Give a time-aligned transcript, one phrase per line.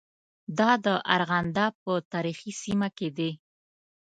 [0.59, 3.31] دا د ارغنداب په تاریخي سیمه کې دي.